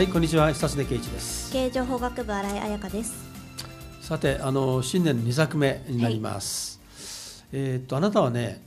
[0.00, 0.50] はいこんにちは。
[0.50, 1.52] 久常圭一です。
[1.52, 3.12] 経営情報学部新井彩香です。
[4.00, 6.80] さてあの新年2作目になります、
[7.52, 8.62] えーっとあなたはね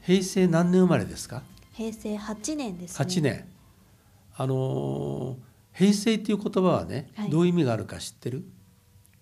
[0.00, 1.42] 平成何年生まれですか？
[1.72, 3.06] 平成8年ですね。
[3.06, 3.44] 8年。
[4.36, 5.36] あのー
[5.72, 7.30] 平成っていう言葉はね、はい。
[7.30, 8.42] どういう意味があるか知ってる？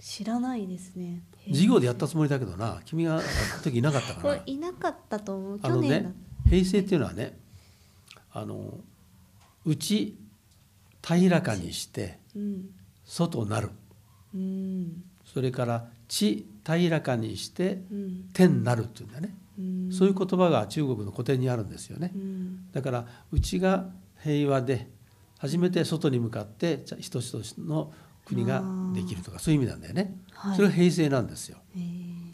[0.00, 1.20] 知らないですね。
[1.46, 3.22] 授業でやったつもりだけどな君がやっ
[3.58, 4.34] た時いなかったかこな。
[4.40, 5.60] れいなかったと思う。
[5.60, 6.14] 去年だ、ね
[6.48, 7.38] 平成っていうのはね
[8.32, 8.78] あの
[9.66, 10.16] 内
[11.16, 12.70] 平らかにしてうん
[13.04, 13.70] 外なる
[14.34, 22.18] うんそれから地平らかにしてうん天なるっていうんだね、うんそういう言葉が中国の古典にあるんですよねう。
[22.18, 23.90] んだから内が
[24.22, 24.88] 平和で
[25.38, 27.92] 初めて外に向かってじゃあ一つ一つの
[28.24, 28.62] 国が
[28.94, 30.16] できるとかそういう意味なんだよね。
[30.32, 31.58] はいそれが平成なんですよ。
[31.76, 32.32] えー、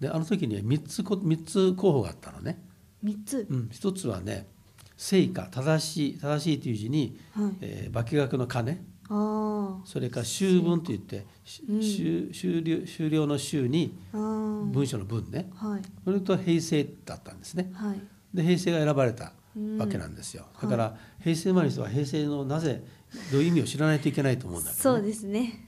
[0.00, 2.60] であの時には3つこ三つ候補があったのね。
[3.02, 4.48] 三つ、うん、一つはね
[4.96, 7.52] 正か正しい正しいという字に、はい。
[7.60, 11.80] えー化学の金あそれから修文といって、しうん。
[11.80, 15.50] 終終了終了の終に文章の文ね。
[15.54, 15.82] はい。
[16.04, 17.70] それと平成だったんですね。
[17.74, 18.00] はい。
[18.34, 19.78] で平成が選ばれたうん。
[19.78, 22.84] わけなんですよ、だから、平成生まれの人は平成のなぜ
[23.32, 25.64] どういう意味を知らないといけないと思うんだけど、そうね、ですね。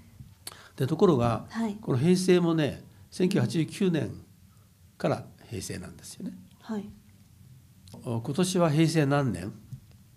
[0.76, 1.76] でところが、はい。
[1.80, 2.82] この平成もね
[3.12, 4.10] 1989年
[4.98, 6.36] から平成なんですよね。
[6.60, 6.80] はい。
[6.80, 6.84] お
[8.04, 9.52] 今年は平成何年？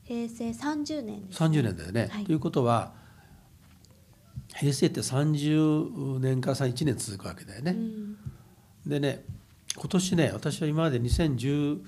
[0.03, 2.25] 平成30年です、30年だよね、はい。
[2.25, 2.93] ということは
[4.55, 8.17] 平成って30年から1年続くわけだよね、うん。
[8.85, 9.23] でね
[9.75, 11.81] 今年ね私は今まで2016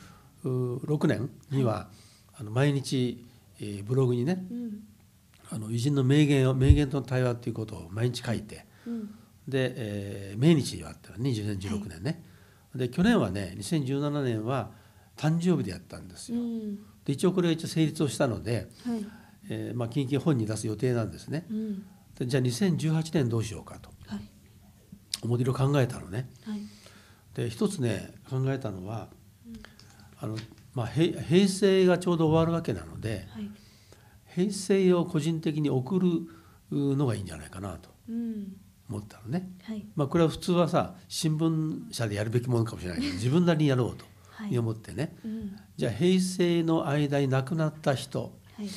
[1.08, 1.90] 年には、
[2.38, 3.26] あの毎日、
[3.60, 4.84] えーブログにねうん。
[5.50, 9.14] あの偉人の名言を名言との対話っていうことを毎日書いてうん。
[9.48, 12.24] で、えー命日があったら2016年ね、
[12.74, 14.72] で去年はね2017年は
[15.17, 16.75] 誕生日でやったんですよ、うん。
[17.06, 19.06] で一応これが一応成立をしたので、はい。
[19.50, 21.46] えーまあ、近々本に出す予定なんですね。
[21.50, 21.85] うん。
[22.18, 23.90] でじゃあ2018年どうしようかと。
[24.07, 24.22] はい。
[25.22, 26.29] 思いろいろ考えたのね。
[26.46, 26.59] はい。
[27.35, 29.09] で一つね考えたのは、
[30.19, 30.38] あの
[30.73, 33.50] まあ、平平成がちょうど終わるわけなのではい。
[34.35, 36.09] 平成を個人的に送る
[36.72, 38.56] のがいいんじゃないかなとうん。
[38.90, 39.50] 思ったのね。
[39.63, 39.85] はい。
[39.96, 44.06] まあ、これは普通はさ新聞社でやるべきものかもしれないけど自分なりにやろうと
[44.36, 44.58] はい。
[44.58, 45.56] 思ってね、うん。
[45.78, 48.40] じゃあ平成の間に亡くなった人。
[48.58, 48.68] はい。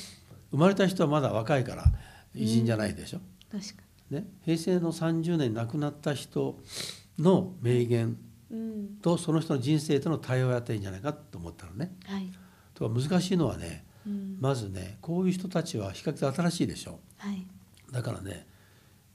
[0.51, 1.85] 生まれた人はまだ若いから
[2.33, 3.19] 偉人じゃないでしょ。
[3.51, 6.57] 確かね、平成の30年に亡くなった人
[7.19, 8.87] の名言にうん。
[9.01, 11.95] とその人の人生との対話をやったらいいんじゃないかと思ったのね。
[12.05, 12.31] はい。
[12.73, 14.37] とか難しいのはねうん。
[14.39, 16.99] まずねこういう人たちは比較的新しいでしょ。
[17.17, 17.45] はい。
[17.91, 18.47] だからね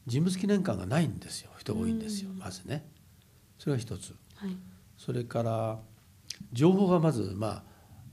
[0.07, 1.51] 人物記念館がないんですよ。
[1.59, 2.31] 人が多いんですよ。
[2.31, 2.39] うん。
[2.39, 2.85] まずね。
[3.59, 4.15] それが一つ。
[4.35, 4.57] はい。
[4.99, 5.79] それから
[6.53, 7.63] 情報がまずまあ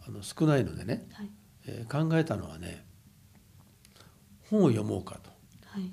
[0.07, 1.29] あの少ないのでね、はい。
[1.67, 2.85] えー考えたのはね
[4.49, 5.19] 本を読もうか
[5.65, 5.91] はい。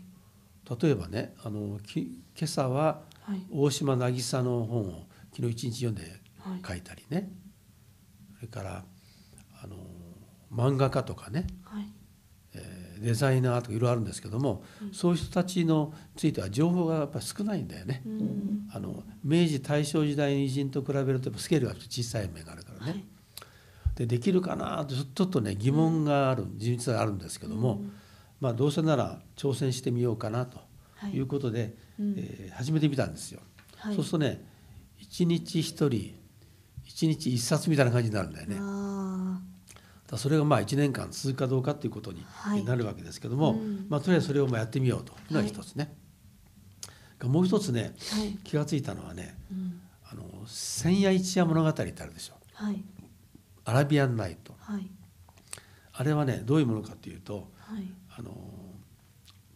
[0.65, 3.43] と例えばねあのき今朝ははい。
[3.51, 6.61] 大島渚の本を昨日一日読んではい。
[6.67, 7.29] 書いたりね、
[8.37, 8.85] それから
[9.62, 9.77] あの
[10.53, 11.47] 漫画家とかね。
[11.65, 11.85] はい。
[11.85, 11.96] えー
[13.01, 18.03] デザイナーとかいろいろあるんですけども、そういう人たちのついては情報がやっぱり少ないんだよね。
[18.07, 18.69] うん。
[18.73, 22.93] あの明治大正時代の偉人と比べるとやっぱスケールが小さい面があるからね。
[22.93, 23.05] はい。
[23.97, 27.93] でできるかなとちょっとね疑問がある実はあるんですけども、うん。
[28.41, 30.59] まあどうせなら挑戦してみようかなと
[30.97, 31.12] はい。
[31.12, 32.15] いうことで、うん。
[32.17, 33.41] えー始めてみたんですよ。
[33.77, 33.95] はい。
[33.95, 34.45] そうするとね
[34.99, 36.15] 一日一人
[36.85, 38.56] 一日一冊みたいな感じになるんだよね。
[40.09, 42.65] あだそれがまあ1年間続くかどうかということにはい。
[42.65, 43.87] なるわけですけども、うん。
[43.89, 45.12] まあ、とりあえずそれをまあやってみようと。
[45.12, 45.94] いうのが一つね。
[47.25, 48.39] もう一つねーはい。
[48.44, 52.34] 気がついたのはねうん「あの千夜一夜物語」ってあるでしょ。
[52.53, 52.84] はい。
[53.65, 54.55] アラビアンナイト。
[54.61, 54.89] はい。
[55.93, 57.88] あれはねどういうものかというとはい。
[58.19, 58.33] あの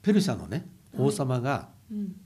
[0.03, 2.17] ペルシャのね王様が、うん。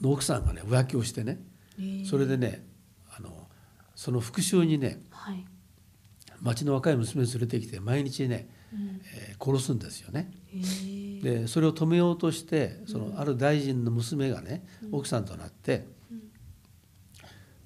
[0.00, 1.40] の奥さんがね浮気をしてね
[1.78, 2.06] えー。
[2.06, 2.66] それでね
[3.16, 3.48] あの
[3.94, 5.44] その復讐にねはい
[6.40, 9.00] 町の若い娘を連れてきて毎日ね、うん。
[9.14, 10.30] えー殺すんですよね。
[10.52, 11.22] えー。
[11.22, 15.86] でそれを止めようとしてそのある大臣の娘がね、奥さんとなって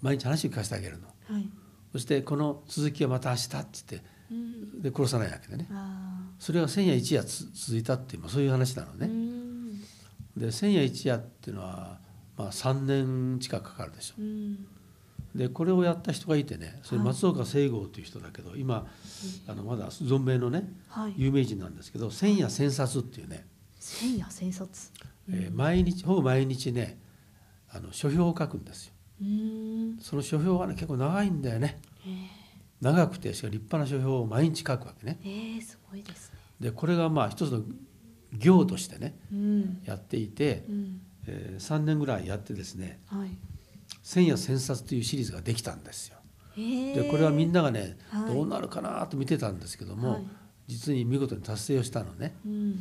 [0.03, 1.07] 毎日話を聞かせてあげるの。
[1.07, 1.49] はい。
[1.93, 3.57] そしてこの続きはまた明日って
[3.91, 4.83] 言ってうん。
[4.83, 5.69] で殺さないわけでね。
[5.71, 9.07] あそれが千夜一夜つ続いたっていう、まあ、そういう話なのね。
[9.07, 9.81] ん。
[10.37, 11.99] で千夜一夜っていうのは、
[12.37, 14.15] まあ、3年近くかかるでしょ。
[14.19, 14.67] うん
[15.35, 17.07] でこれをやった人がいてねそれはい。
[17.09, 18.87] 松岡聖剛という人だけど今
[19.49, 21.15] あのまだ存命のねはい。
[21.17, 23.47] 有名人なんですけど千夜千冊っていうね。
[23.81, 24.91] 千夜千冊
[25.31, 26.99] えー毎日ほぼ毎日ね
[27.73, 28.93] あの書評を書くんですよ。
[29.23, 29.99] うん。
[30.01, 31.81] その書評はね結構長いんだよね。
[32.07, 32.15] えー。
[32.81, 35.19] 長くてしかも立派な書評を毎日書くわけね。
[35.25, 36.39] えーすごいですね。
[36.61, 37.63] でこれがまあ一つの
[38.33, 39.83] 業としてねうん。
[39.85, 41.01] やっていてう、ん。
[41.27, 43.31] えー3年ぐらいやってですねはい
[44.03, 46.19] 「千夜千冊」というシリーズができたんですよ。
[46.57, 48.35] でこれはみんながね、はい。
[48.35, 50.23] どうなるかなと見てたんですけども、はい。
[50.69, 52.37] 実に見事に達成をしたのね。
[52.47, 52.81] うん。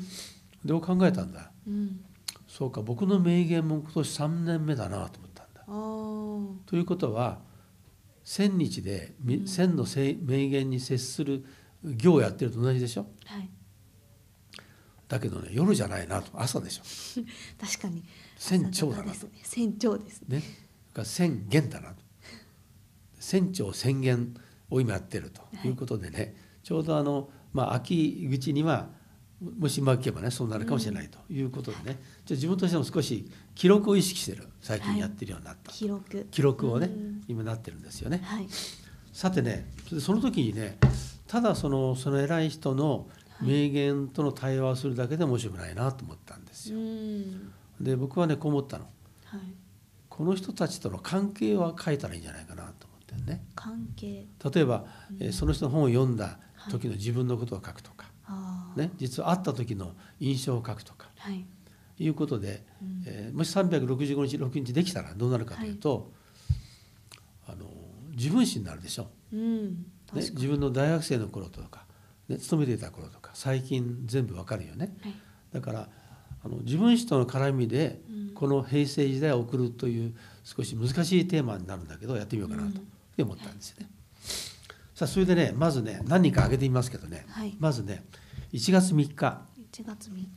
[0.63, 1.51] で考えたんだ。
[1.68, 2.04] うん。
[2.48, 5.63] そうか僕の名言も今年3年目だなと思ったんだ。
[6.68, 7.39] ということは
[8.24, 11.44] 千日でみ千のせい名言に接する
[11.83, 13.07] 行をやってると同じでしょ？
[13.25, 13.50] はい。
[15.07, 16.30] だけどね夜じゃないなと。
[16.39, 16.83] 朝でしょ。
[17.60, 18.04] 確かに。
[18.38, 19.27] 船長だなと。
[19.80, 20.38] 長ですね。
[20.38, 20.44] ね
[20.93, 21.95] それから宣言だなと。
[23.19, 24.35] 船長宣言
[24.69, 25.41] を今やってると。
[25.65, 25.69] い。
[25.69, 28.89] うことでね、ちょうどあの、まあ、秋口には
[29.41, 31.19] もしうまくいけばねそうなるかもしれないと。
[31.31, 34.47] いうことでね、じゃあ自分としても少し記録を意識してる。
[34.61, 36.27] 最近やってるようになった、記録。
[36.31, 37.21] 記録をね、うん。
[37.27, 38.21] 今なってるんですよね。
[38.23, 38.47] はい。
[39.11, 39.69] さてね
[39.99, 40.79] その時にね
[41.27, 43.07] ただそのその偉い人の
[43.41, 46.79] 名言との対話をするだけで面白くないなと思ったんですうよ。
[46.81, 47.53] ん。
[47.79, 48.85] で僕はねこう思ったの。
[48.85, 48.93] はい
[50.15, 53.44] この人たちとの関係は書いたらいいんじゃないかなと思ってるね。
[53.56, 54.27] 関係。
[54.54, 54.86] 例えば、
[55.19, 56.38] えーその人の本を読んだ
[56.69, 61.10] 時の自分のことを書くとか、ああね、実は会った時の印象を書くとか。
[61.18, 61.44] はい。
[61.98, 63.04] いうことで、うん。
[63.07, 66.12] えーもし365日6日できたらどうなるかというと、
[67.48, 67.65] あの
[68.15, 69.07] 自分史になるでしょ。
[69.33, 69.65] うん。
[69.74, 69.83] ね、
[70.13, 71.88] 自分の大学生の頃とか、
[72.30, 74.95] ね、勤めていた頃とか最近全部わかるよね。
[75.01, 75.13] はい。
[75.51, 75.89] だから
[76.43, 78.23] あの自分史との絡みでうん。
[78.33, 80.13] この平成時代を送るという
[80.43, 82.81] 少し難しいテーマになるんだけどやってみようかなと
[83.17, 83.25] うん。
[83.25, 83.89] 思ったんですよね。
[84.95, 87.55] さあそれでねまずね何人か挙げてみますけどね、はい。
[87.59, 88.03] まずね
[88.51, 89.41] 1月3日、
[89.71, 90.29] 1月3日。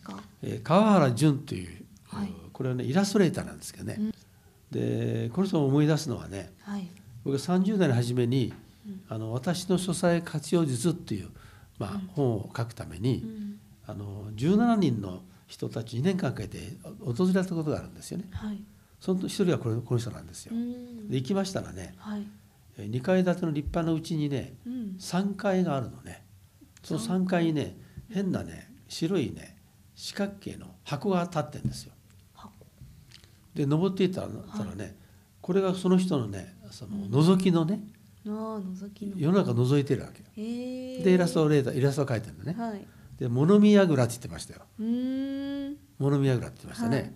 [0.42, 2.32] えー川原淳という、はい。
[2.52, 4.12] これはねイラストレーターなんですけどね、うん。
[4.70, 6.88] でこの人を思い出すのはねはい。
[7.24, 8.52] 僕が30代の初めに
[8.86, 9.00] うん。
[9.08, 11.30] あの私の書斎活用術っていう、
[11.78, 13.58] まあ、本を書くために、うん。
[13.86, 16.58] あの17人の人たち2年間かけて
[17.00, 18.28] 訪れたことがあるんですよね。
[18.32, 18.62] はい。
[19.00, 20.52] その一人はこれこの人なんですよ。
[20.54, 20.58] う。
[20.58, 21.08] ん。
[21.08, 22.26] で行きましたらねはい。
[22.78, 24.96] 2階建ての立派な家にねうん。
[24.98, 26.25] 3階があるのね。
[26.82, 27.76] その3階にね
[28.12, 29.56] 変なね白いね
[29.94, 31.92] 四角形の箱が立ってるんですよ。
[32.34, 32.52] 箱。
[33.54, 34.96] で登っていったらたらね、
[35.40, 37.81] これがその人のねその覗きのね
[38.26, 39.14] ああ覗きの。
[39.16, 40.26] 世の中覗いてるわけよ。
[40.37, 42.58] でイラストレーターイラストを描いてるんだね。
[42.58, 42.87] はい
[43.18, 44.62] で物見櫓って言ってましたよ。
[45.98, 46.96] 物見櫓って言ってましたね。
[46.96, 47.12] はい。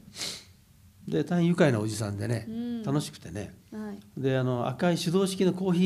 [1.10, 2.82] で大変愉快なおじさんでね、うん。
[2.82, 3.54] 楽しくてね。
[3.72, 3.98] はい。
[4.20, 5.82] であの赤い手動式のコーヒ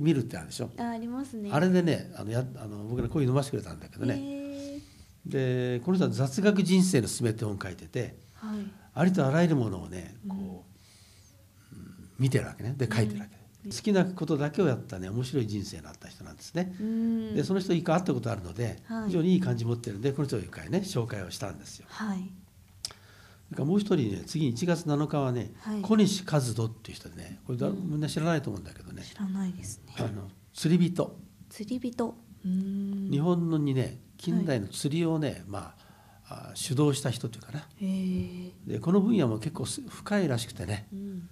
[0.00, 1.50] ーミルってあるでしょ、あありますね。
[1.52, 4.80] あれでねあのやあの僕らコーヒー飲ませてくれたんだけどね、
[5.26, 8.60] でこの人は「雑学人生のすすめ」って本書いててはい。
[8.92, 12.74] ありとあらゆるものをねこう、うん見てるわけね。
[12.76, 16.74] で書いてるわけ、好きなことだけをやったね面白い人生になった人なんですね。
[16.80, 17.34] うん。
[17.34, 19.06] でその人一回会ったことあるので、はい。
[19.08, 21.86] 非常にいい感じ持ってるんでこの人を一回ね紹介をしたんですよ。
[21.88, 22.18] はい。
[22.18, 22.90] そ
[23.52, 25.82] れからもう一人ね次に1月7日はね、はい。
[25.82, 29.02] 小西和人っていう人でねこれだ、みんな知らないと思うんだけどね。
[29.02, 29.94] 知らないですね。
[29.98, 31.18] あの釣り人。
[31.50, 32.14] 釣り人？
[32.42, 35.90] 日本のにね近代の釣りをね、まあ
[36.32, 37.66] あ主導した人というかな。
[38.66, 40.86] でこの分野も結構す深いらしくてね。
[40.92, 41.28] うん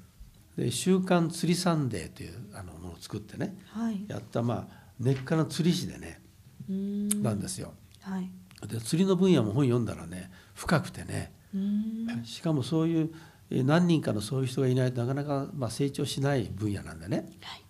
[0.59, 4.05] で「週刊釣りサンデー」というあのものを作ってねはい。
[4.09, 6.21] やったまあ根っからの釣り師でね
[6.69, 7.23] うーん。
[7.23, 7.73] なんですよ。
[8.01, 8.29] はい。
[8.67, 12.25] で釣りの分野も本読んだらね深くてねうーん。
[12.25, 13.11] しかもそういう
[13.51, 17.31] え何人かのそういう人がいないとなかなかまあ成長しない分野なんでね。
[17.41, 17.63] はい。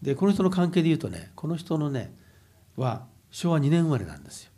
[0.00, 2.14] でこの人の関係でいうとねこの人のね
[2.76, 4.50] は昭和2年生まれなんですよ。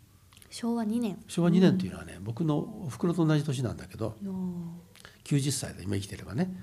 [0.51, 1.19] 昭和2年。
[1.29, 4.79] 昭和2年というのはね僕のおふくろと同じ年なんだけどの
[5.25, 6.55] 90歳で今生きてればね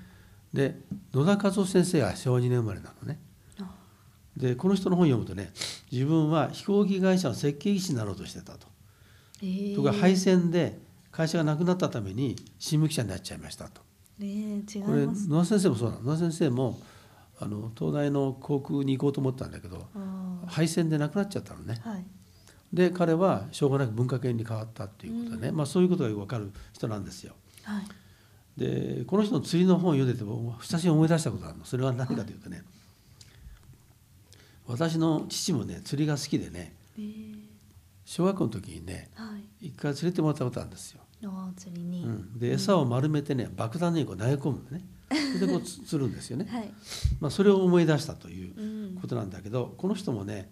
[0.52, 0.80] で
[1.14, 3.20] 野田和夫先生は昭和2年生まれなのね。
[3.60, 3.70] あ。
[4.36, 5.52] でこの人の本を読むとね
[5.92, 8.66] 自分は飛行機会社の設計技師になろうとしてたと。
[9.42, 9.74] ええ。
[9.74, 10.78] ところが敗戦で
[11.12, 13.80] 会社がなくなったために新聞記者になっちゃいましたと。
[14.20, 16.02] ええ違いこれ野田先生もそうなの。
[16.02, 16.80] 野田先生も
[17.38, 21.80] あの東大の航空に行こうと思ったんだけどあ敗戦でなくなっちゃったのね。
[21.84, 22.04] あはい。
[22.72, 27.34] で彼はしょうがなく文化系に変わったっていうことでね、まあ、そういうことがよく分かる人なんですよ。
[27.62, 27.84] はい
[28.60, 31.64] でこの人の釣りの本を読んでても久しぶりに思い出したことがあるの。
[31.64, 32.62] それは何かというとね
[34.66, 37.34] 私の父もね釣りが好きでねええ
[38.04, 39.68] 小学校の時にねはい。
[39.68, 41.00] 一回連れてもらったことあるんですよ。
[41.24, 44.84] ああ釣りに、うん、で餌を丸めてね爆弾にこう投げ込むのね。
[45.10, 46.46] それでこうつ釣るんですよね。
[46.50, 46.70] はい。
[47.20, 48.62] まあ、それを思い出したというう
[48.92, 48.94] ん。
[49.00, 50.50] ことなんだけどこの人もね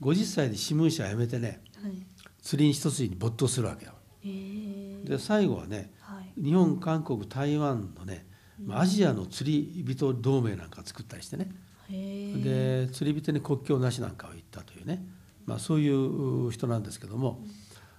[0.00, 1.92] 50歳で新聞社を辞めてねはい。
[2.40, 3.92] 釣りに一筋に没頭するわけよ。
[4.24, 6.01] ええで最後はねはい
[6.36, 8.26] 日本韓国台湾のね
[8.64, 11.50] まあアジアの釣り人同盟なんか作ったりしてね。
[11.90, 15.04] で釣り人に国境なしなんかを言ったというね、
[15.44, 17.44] まあ、そういう人なんですけども。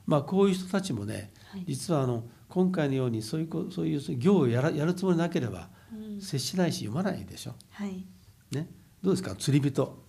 [0.05, 1.63] まあこういう人たちもねはい。
[1.65, 6.21] 実はあの今回のようにそういうこそういう行をやらやるつもりなければうん。
[6.21, 7.55] 接しないし読まないでしょ。
[7.71, 8.05] はい。
[8.51, 8.69] ね、
[9.01, 9.33] どうですか？
[9.35, 10.03] 釣り人。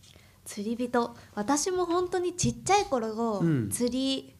[0.45, 1.17] 釣り人。
[1.35, 3.71] 私も本当にちっちゃい頃うん。
[3.71, 4.35] 釣り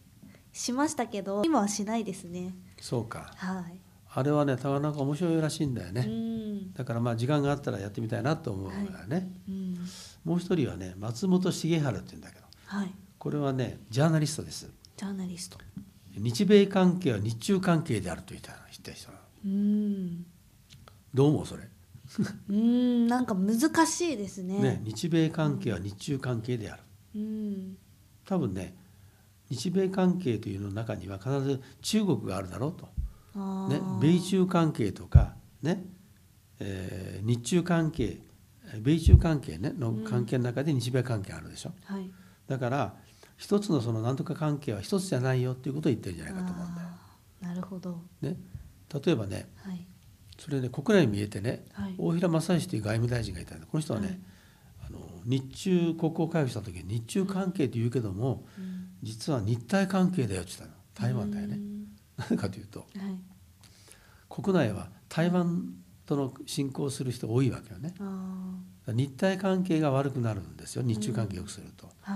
[0.51, 2.53] しましたけど、今はしないですね
[2.85, 3.31] そうか。
[3.35, 3.79] はい。
[4.13, 6.01] あれはねなかなか面白いらしいんだようね。
[6.03, 6.71] ん。
[6.73, 9.27] だからまあ時間があったらやってみたいなと思うからね。
[9.49, 9.75] うん。
[10.23, 12.45] もう一人はね松本重治って言うんだけど。
[12.67, 12.91] はい。
[13.17, 14.69] これはねジャーナリストです。
[14.97, 15.57] ジャーナリスト。
[16.15, 19.09] 日米関係は日中関係であると言った言った人
[19.43, 20.25] うん。
[21.11, 21.63] どう思うそれ、
[22.49, 24.59] うんなんか難しいですね。
[24.59, 26.83] ね日米関係は日中関係である。
[27.15, 27.77] うん。
[28.25, 28.75] 多分ね
[29.49, 32.89] 日米関係というの中には必ず中国があるだろうと、
[33.35, 35.83] あねー、米中関係とかね、
[36.59, 38.19] えー日中関係
[38.81, 41.71] 米中関係、ね、の関係の中で日米関係あるでしょ。
[41.85, 42.09] はい。
[42.47, 42.95] だから
[43.37, 46.87] 一つのそのなんとか関係は一つじゃないよっていうことを言ってるんじゃないかと思うんだよ。
[47.41, 48.01] なるほど。
[48.21, 48.37] ね、
[49.05, 49.85] 例えばねはい。
[50.37, 51.95] それね国内に見えてね、はい。
[51.97, 53.65] 大平正義という外務大臣がいたんだ。
[53.65, 54.19] この人はね、はい。
[54.89, 58.74] あの日中国交回復した時に日中関係と言うけども、うん
[59.05, 61.09] 実は日体関係だよって言ったの。
[61.11, 61.55] 台湾だよね。
[61.55, 61.59] う。
[61.59, 61.85] ん。
[62.17, 62.79] なぜかというと。
[62.79, 62.89] はい。
[64.27, 65.75] 国内は台湾
[66.07, 67.93] との信仰する人多いわけよね。
[67.99, 68.57] あ
[68.87, 71.87] 日体関係が悪くなるんですよ日中関係を良くすると。
[72.03, 72.13] ー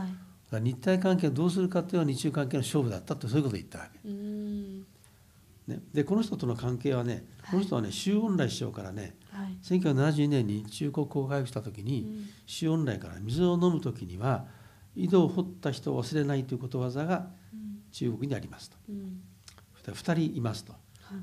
[0.52, 0.64] はい。
[0.64, 4.10] 日体関係をどうするかっていうのは日中関係の勝負だったってそういうことを言ったわけ。
[4.10, 4.80] うん。
[5.68, 9.58] ね、でこの人との関係はねこの人はね周恩来首相からねはい。
[9.62, 12.30] 1972年に中国交回復した時に、うん。
[12.48, 14.48] 周恩来から水を飲む時には
[14.96, 18.78] 井戸を掘った人を忘れないということわざがうん中国にありますと。
[18.90, 19.22] うん
[19.74, 20.74] そして2人いますと。
[20.74, 20.82] はい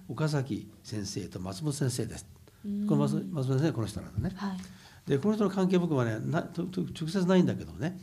[0.09, 2.27] 岡崎先生と松本先生です。
[2.65, 4.33] うんこの松松本先生はこの人なのね。
[4.37, 4.57] はい
[5.07, 7.97] でこの人の関係僕はねな直接ないんだけどね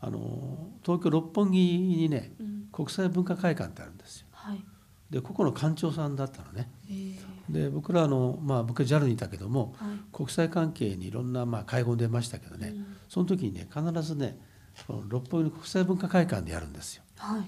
[0.00, 4.26] あの東京六本木にねうん国際文化会館ってあるんですよ。
[4.32, 4.62] はい
[5.10, 6.70] でここの館長さんだったのね。
[6.90, 7.18] えー
[7.48, 14.38] で僕らあのまあ僕は JAL にいたけどもはい国際関係にいろんなまあ会合に出ましたけどね、うんその時にね必ずね
[14.86, 17.02] この六本木の国際文化会館でやるんですよ。
[17.16, 17.42] はい。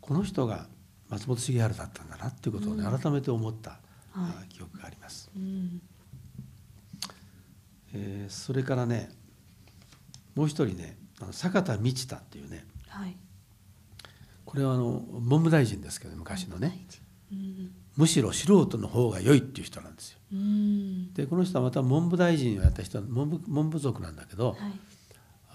[0.00, 0.66] この人が
[1.08, 2.98] 松本重治だったんだなっていうことをね、うん。
[2.98, 3.80] 改めて思った、はい。
[4.12, 5.30] あ記憶があります。
[5.36, 5.80] うん。
[7.94, 9.10] えーそれからね
[10.34, 13.16] もう一人ねあの坂田道太っていうねはい。
[14.44, 16.86] これはあの文部大臣ですけど昔のね。
[17.32, 17.72] うん。
[17.96, 20.18] むしろ素人の方が良いっていう人なんですよ。
[20.32, 21.14] うん。
[21.14, 24.56] でこの人はまた文部大臣をやった人文部文部族なんだけど、はい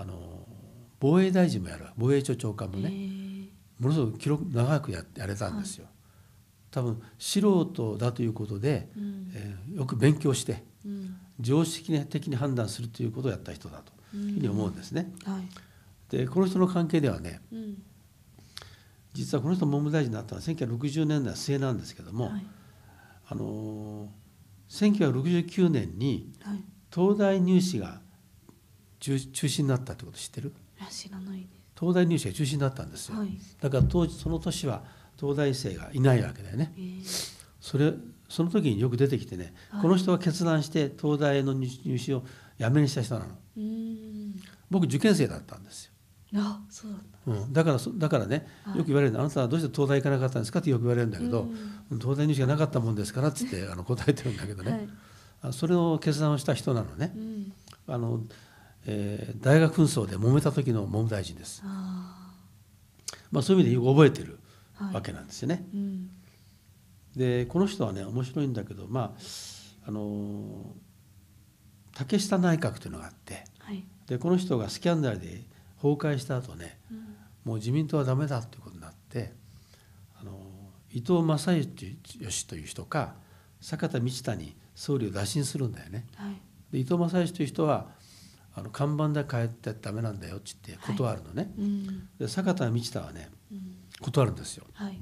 [0.02, 0.48] あの
[1.00, 3.48] 防衛大臣もやる防衛庁長官もえね、ー。
[3.80, 5.88] ものすごく記録長くややれたんですよ。
[6.72, 9.32] 多分素人だということで、うん。
[9.34, 11.18] えーよく勉強してうん。
[11.40, 13.82] 常識的に判断するということをやった人だ
[14.12, 15.12] というふうに思うんですね。
[15.26, 15.48] はい。
[16.10, 17.82] でこの人の関係ではねうん。
[19.14, 22.46] 実はこの人文部大臣になったのは1960年代末なんですけども、はい。
[23.28, 24.08] あのー
[24.70, 26.64] 1969年にはい。
[26.94, 28.02] 東大入試が
[29.02, 30.54] 中中止になったってこと知ってる？
[30.90, 33.38] 知らないで東大入試が中止になったんですよ、すはい。
[33.60, 34.84] だから当時その年は
[35.20, 36.74] 東大生がいないわけだよね。
[36.78, 37.94] えーそれ
[38.28, 39.82] その時によく出てきてね、はい。
[39.84, 42.24] この人は決断して東大の入入試を
[42.58, 43.36] やめにした人なの。
[43.58, 44.34] うん。
[44.70, 45.92] 僕受験生だったんです
[46.32, 48.78] よ、あそうだったうん、だからそだからねはい。
[48.78, 51.48] よく言われるのあなたはどうして東大行かなかったんですかってよく言われるんだけど、
[52.00, 54.90] 東大入試がなかったもんですからっつってあの答えてるんだけどね、 はい。
[55.44, 57.14] あそれを決断をした人なのね。
[57.16, 57.54] う、ん。
[57.88, 58.22] あの
[58.86, 62.34] えー大学紛争で揉めた時の文部大臣です、あ
[63.32, 64.40] まあ、そういう意味でよく覚えてる
[64.94, 65.66] わけなんですよね。
[65.74, 66.10] うん。
[67.16, 70.74] でこの人はね面白いんだけどまああの
[71.94, 73.84] 竹下内閣というのがあってはい。
[74.08, 75.44] でこの人がスキャンダルで
[75.82, 76.98] 崩壊した後ねうん。
[77.44, 79.34] もう自民党はダメだっていうことになって
[80.20, 80.40] あの
[80.92, 83.16] 伊藤正義という人か
[83.60, 86.06] 坂田道太に総理を打診するんだよね。
[86.16, 86.42] はい。
[86.72, 87.90] で伊藤正義という人は
[88.54, 91.52] あの看板で帰ってダメなんだよって言って断るのね。
[91.58, 92.10] うん。
[92.20, 93.76] で坂田道太はねうん。
[94.02, 94.66] 断るんですよ。
[94.74, 95.00] はい。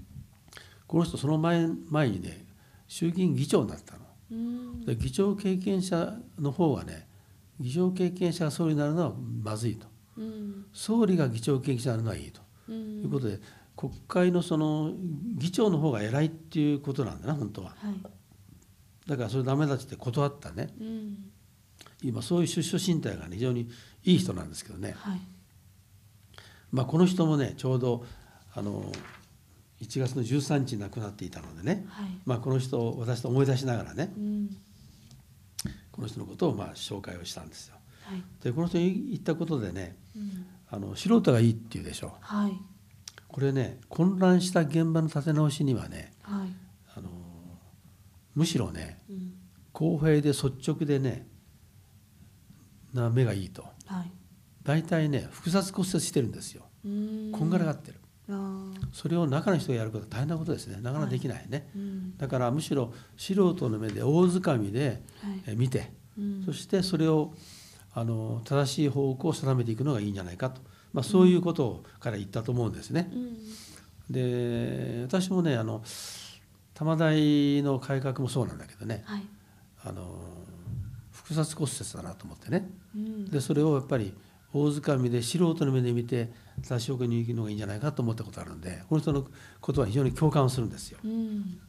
[0.88, 2.46] この人その前前にね
[2.88, 4.00] 衆議院議長になったの。
[4.32, 4.86] うん。
[4.86, 7.08] で議長経験者の方がね
[7.60, 9.13] 議長経験者が総理になるのは
[9.44, 9.88] まずいと。
[10.18, 10.65] うん。
[10.74, 12.41] 総理が議長経験者になるのはいいと。
[12.68, 13.39] ういうんことで
[13.75, 14.94] 国会のその
[15.38, 17.70] 議長の方が偉いっていうことなんだな本当は。
[17.77, 17.96] はい。
[19.08, 20.68] だからそれダメだって断ったね。
[20.79, 21.32] うん
[22.01, 23.70] 今そういう出処進退が、ね、非常に
[24.03, 25.20] いい人なんですけどね、はい。
[26.72, 28.06] まあ、この人もねちょうど
[28.53, 28.91] あの
[29.82, 32.06] 1月の13日に亡くなっていたのでね、はい。
[32.25, 34.13] まあ、この人を私と思い出しながらね。
[34.18, 34.58] うん。
[35.91, 37.75] この人のことをまあ紹介をしたんですよ。
[38.03, 38.24] はい。
[38.41, 40.46] でこの人に言ったことでねうん。
[40.72, 42.53] あの素人がいいっていうでしょはい。
[43.27, 46.50] これね混乱した現場の立て直しにはねはい。
[46.96, 47.10] あの
[48.36, 49.34] むしろねうん。
[49.74, 51.27] 公平で率直でね
[52.93, 53.63] な目がいいと。
[53.86, 54.12] はい。
[54.63, 56.63] 大体ね複雑骨折してるんですよ。
[56.84, 58.00] こんがらがってる。
[58.93, 60.79] それを中の人がやることは大変なことですね。
[60.81, 62.17] なかなかできないね、うん。
[62.17, 65.43] だからむしろ素人の目で大掴みではい。
[65.48, 66.43] え見てうん。
[66.46, 67.34] そしてそれを
[67.93, 70.62] あの正しい方向を定めていくのがいいんじゃないかと、
[70.93, 73.10] まあ、そういうことをから言ったと思うんですね。
[73.12, 73.38] うん。
[74.12, 75.84] で私もねあの
[76.75, 79.03] 玉大の改革もそうなんだけどね。
[79.05, 79.24] はい。
[79.84, 80.22] あの
[81.23, 82.69] 複雑骨折だなと思ってね。
[82.95, 83.25] うん。
[83.29, 84.13] でそれをやっぱり
[84.53, 86.31] 大掴みで素人の目で見て
[86.63, 89.25] 正しい方向に行くのがいいんじゃないかと思ったことあるんでこの人の
[89.61, 90.97] ことは非常に共感をするんですよ。
[91.03, 91.59] うん。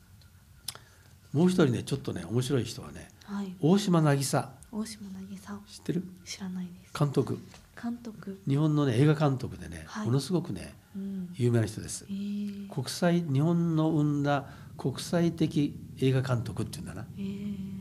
[1.33, 3.55] もう一人ねちょっとね面白い人はねはい。
[3.61, 4.51] 大島渚。
[4.73, 5.61] 大島渚。
[5.69, 6.05] 知ってる？
[6.25, 6.99] 知らないです。
[6.99, 7.39] 監督。
[7.81, 8.41] 監督。
[8.49, 10.07] 日本のね映画監督でね、はい。
[10.07, 11.29] ものすごくねうん。
[11.35, 12.07] 有名な人です。
[12.09, 12.13] え。
[12.13, 17.07] ー国際日本の生んだ国際的映画監督っていうんだな。
[17.17, 17.21] え。
[17.21, 17.80] ー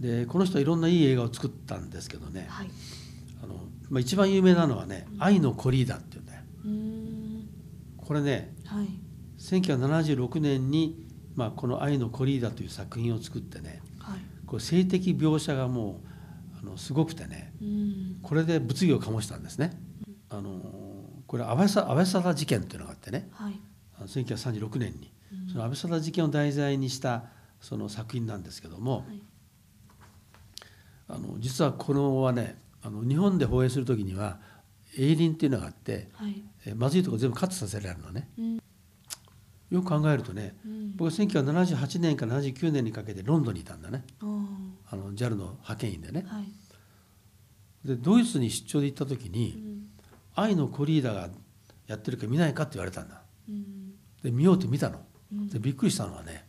[0.00, 2.46] でこの人はいろんないい映画を作ったんですけどね。
[2.48, 2.70] はい。
[3.42, 3.54] あの、
[3.90, 6.42] まあ、一番有名なのはね「愛のコリーダ」っていうんだよ。
[6.64, 7.48] うーん。
[7.96, 8.88] これねはい。
[9.38, 14.20] 1976年に、まあ、この「愛のコリーダ」という作品を作ってねはい。
[14.46, 16.00] これ性的描写がも
[16.54, 18.18] うあのすごくてねうん。
[18.22, 19.80] これで物議を醸したんですね。
[20.30, 20.60] あの
[21.26, 23.28] これ安倍さ安倍貞事件というのがあってね。
[23.32, 23.60] はい。
[23.98, 25.10] あの1936年に。
[25.32, 25.48] うん。
[25.48, 27.24] その安倍貞事件を題材にした
[27.60, 29.20] その作品なんですけども、はい
[31.08, 34.38] あの実はこのはねあの日本で放映する時には
[34.96, 36.42] 営林っていうのがあってはい。
[36.66, 38.28] えまずいとこ全部カットさせられるのね。
[38.38, 38.56] うん。
[39.70, 40.96] よく考えるとねうん。
[40.96, 44.04] 僕は1978年から79年にかけてロンドンにいたんだね。
[44.20, 46.24] あの JAL の派遣員でね。
[46.26, 46.48] はい。
[47.84, 49.88] でドイツに出張で行った時うにん
[50.34, 51.28] 「愛のコリーダが
[51.86, 53.22] やってるか見ないか?」って言われたんだ。
[53.48, 53.92] うん。
[54.22, 55.00] で見ようって見たの。
[55.32, 55.48] うん。
[55.48, 56.46] でびっくりしたのはね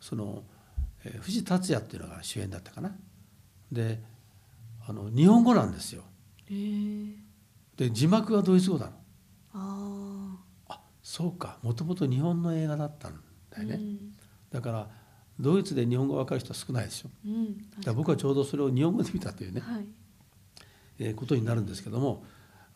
[0.00, 0.44] その、
[1.04, 2.94] えー藤達也っていうのが主演だったかな
[3.72, 4.00] で
[4.86, 6.02] あの日本語なんですよ。
[6.48, 7.14] えー。
[7.76, 8.92] で字幕はドイツ語なの。
[9.54, 10.36] あ
[10.68, 11.58] あそうか。
[11.62, 13.18] もともと日本の映画だったんだ
[13.58, 13.80] あよね、
[14.50, 14.88] だから
[15.40, 17.10] ドイツで日本語わかる人は少ないでしょ。
[17.24, 19.86] うんうんだから僕はちょうどそれを日本語で見たというね、はい。
[20.98, 22.24] えーことになるんですけども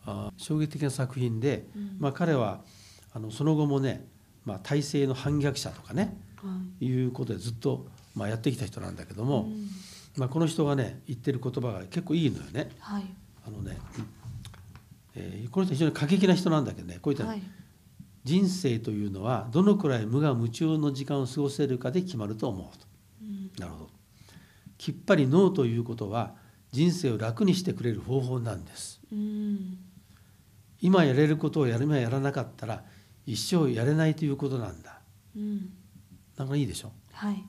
[0.05, 1.95] あー衝撃的な作品で、うん。
[1.99, 2.61] まあ、彼は
[3.13, 4.05] あのその後もね、
[4.45, 6.47] まあ、体制の反逆者とかねは
[6.81, 6.85] い。
[6.85, 9.67] いうことでずっと、まあ、やってきた人なんだけども、うん
[10.17, 12.69] まあ、この人がね言ってる言葉が結構いいのよね。
[12.79, 13.03] はい
[13.45, 13.77] あのね
[15.15, 17.41] えーこの人非常に過激な人なんだけどねこういった、はい
[18.23, 22.85] 人生というのはどのくらい無我夢中の時間を過ごせるかで決まると思うと。
[23.23, 23.89] うんなるほど。
[24.77, 26.35] きっぱりノーということは
[26.71, 29.01] 人生を楽にしてくれる方法なんです。
[29.11, 29.79] うん
[30.81, 32.83] 今やれることをやる前やらなかったら
[33.25, 34.99] 一生やれないということなんだ。
[35.35, 35.73] うん
[36.37, 36.91] なんかいいでしょ？
[37.13, 37.43] はい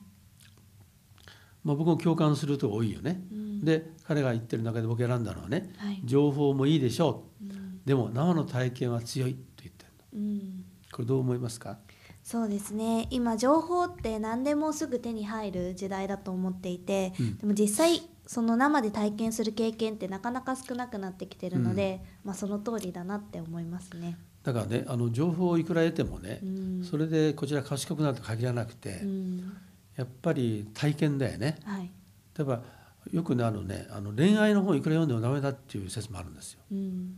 [1.63, 3.21] まあ、僕も共感すると多いよね。
[3.31, 3.65] うん。
[3.65, 6.01] で彼が言ってる中で僕選んだのはねはい。
[6.03, 7.45] 情報もいいでしょう。
[7.45, 7.51] ん。
[7.51, 7.53] う
[7.85, 10.27] でも生の体験は強いと言ってるの。
[10.27, 10.65] うん。
[10.91, 11.77] これどう思いますか？
[12.23, 13.07] そうですね。
[13.09, 17.37] 今情報って何でもすぐ手に入る時代だと思っていて、うん。
[17.37, 24.17] でも実際その生で体験する経験ってなかなか少なくなってきてるので、まあその通りだなって思いますね。
[24.43, 26.83] だからねあの情報をいくら得てもねうん。
[26.83, 29.53] それでこちら賢くなると限らなくてうん
[29.95, 31.57] やっぱり体験だよね。
[31.63, 31.91] はい。
[32.37, 32.63] 例えば
[33.11, 36.61] よくねあのねあの恋愛の本いくら読んでもダメだっていう説もあるんですよ。
[36.71, 37.15] うん。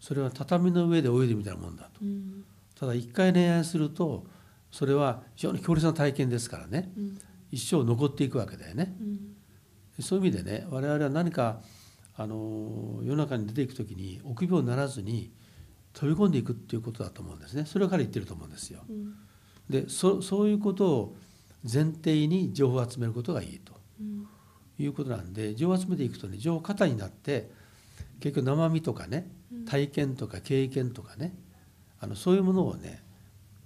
[0.00, 1.90] それは畳の上で泳いでみたいなもんだと。
[2.02, 2.44] うん。
[2.78, 4.26] ただ一回恋愛すると
[4.70, 6.92] それは非常に強烈な体験ですからね。
[6.96, 7.18] うん。
[7.50, 8.94] 一生残っていくわけだよね。
[9.00, 10.02] うん。
[10.02, 11.60] そういう意味でね我々は何か
[12.16, 15.32] あの世の中に出ていく時に臆病にならずに
[15.92, 17.64] 飛び込んでいくっていうことだと思うんですね。
[17.66, 18.80] それを彼言ってると思うんですよ。
[18.88, 19.14] うん。
[19.68, 21.16] でそそういうことを
[21.72, 23.74] 前提に情報を集めることがいいと。
[24.00, 24.26] うん。
[24.78, 27.50] いうことなんで情報を集めていくとね情報過多になって
[28.20, 29.64] 結局生身とかねうん。
[29.64, 31.34] 体験とか経験とかね
[32.00, 33.02] あのそういうものをね、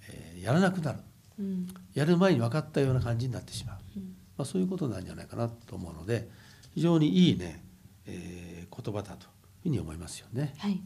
[0.09, 0.99] えーやらなくなる。
[1.39, 1.67] うん。
[1.93, 4.03] やる前に分かったような感じになってしまう、うん。
[4.37, 6.27] まあ、そういうことなんじゃないかなと思うので
[6.73, 7.63] 非常にいいね、
[8.05, 9.27] えー言葉だという
[9.63, 10.53] ふうに思いますよね。
[10.57, 10.81] はい。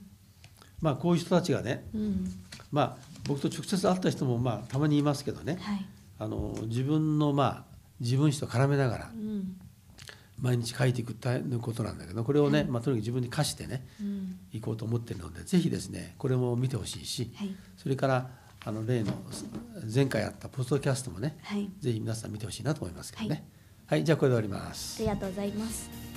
[0.82, 2.32] まあこういう人たちがねうん。
[2.71, 5.58] まあ僕と直接会った人もまあたまにいますけどね。
[5.62, 5.86] はい
[6.17, 9.58] あの自分のまあ自分史と絡めながらうん
[10.41, 18.30] 毎日書いていくということなんだけどこれをね、まあ、とにかく自分に課してねうんいこうと思ってるのでぜひですねこれも見てほしいしはいそれから
[18.65, 19.13] あの例の
[19.93, 23.47] 前回あったポストキャストもねはいぜひ皆さん見てほしいなと思いますけどね。
[23.88, 25.04] はい、じゃあこれで終わりますあ。
[25.04, 26.14] りがとうございます。